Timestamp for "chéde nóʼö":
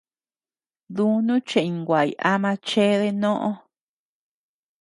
2.67-3.49